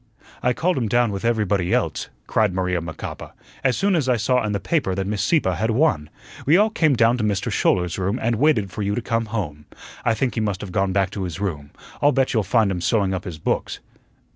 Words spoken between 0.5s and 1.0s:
called him